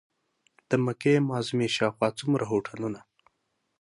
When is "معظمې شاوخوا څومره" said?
1.29-2.43